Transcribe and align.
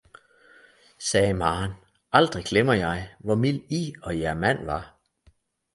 sagde 0.99 1.33
Maren, 1.33 1.71
aldrig 2.11 2.45
glemmer 2.45 2.73
jeg, 2.73 3.15
hvor 3.19 3.35
mild 3.35 3.61
I 3.71 3.93
og 4.03 4.19
jer 4.19 4.33
mand 4.33 4.65
var! 4.65 4.99